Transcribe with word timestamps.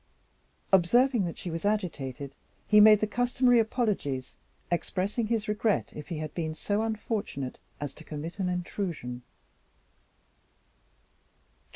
Observing 0.73 1.25
that 1.25 1.37
she 1.37 1.51
was 1.51 1.63
agitated, 1.63 2.33
he 2.67 2.79
made 2.79 3.01
the 3.01 3.05
customary 3.05 3.59
apologies, 3.59 4.35
expressing 4.71 5.27
his 5.27 5.47
regret 5.47 5.93
if 5.95 6.07
he 6.07 6.17
had 6.17 6.33
been 6.33 6.55
so 6.55 6.81
unfortunate 6.81 7.59
as 7.79 7.93
to 7.93 8.03
commit 8.03 8.39
an 8.39 8.49
intrusion. 8.49 9.21